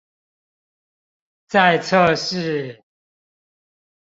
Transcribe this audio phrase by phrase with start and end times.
[1.47, 2.81] 在測試